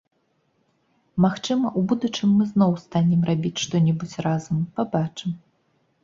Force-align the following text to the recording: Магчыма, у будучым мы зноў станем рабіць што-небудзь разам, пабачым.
Магчыма, 1.25 1.71
у 1.81 1.83
будучым 1.91 2.29
мы 2.37 2.47
зноў 2.51 2.73
станем 2.85 3.19
рабіць 3.31 3.61
што-небудзь 3.65 4.17
разам, 4.27 4.57
пабачым. 4.79 5.37